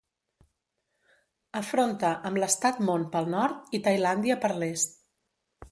[1.61, 4.99] Afronta amb l'estat Mon pel nord i Tailàndia per l'est.